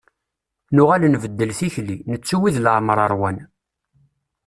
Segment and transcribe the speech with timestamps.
[0.75, 3.37] Nuɣal nbeddel tikli, nettu wid leɛmer ṛwan.